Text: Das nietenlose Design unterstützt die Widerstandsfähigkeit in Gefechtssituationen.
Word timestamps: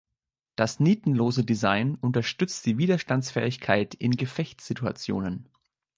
Das 0.55 0.79
nietenlose 0.79 1.43
Design 1.45 1.93
unterstützt 1.93 2.65
die 2.65 2.79
Widerstandsfähigkeit 2.79 3.93
in 3.93 4.17
Gefechtssituationen. 4.17 5.47